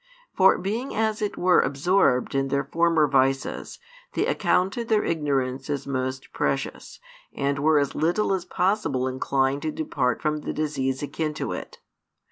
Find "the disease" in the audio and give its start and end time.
10.37-11.03